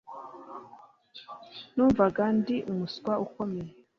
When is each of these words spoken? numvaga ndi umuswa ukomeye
numvaga 1.75 2.23
ndi 2.37 2.55
umuswa 2.71 3.13
ukomeye 3.25 3.71